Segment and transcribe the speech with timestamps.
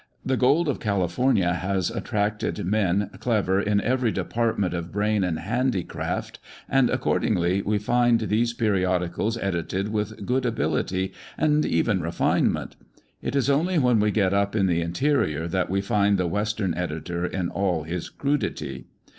[0.25, 5.37] The gold of California has attracted men clever in every de partment of brain and
[5.37, 12.75] handicraft, and, accord ingly, we find these periodicals edited with good, ability and even refinement.
[13.21, 16.73] It is only when we get up in the interior that we find the western
[16.73, 18.85] editor in all his crudity.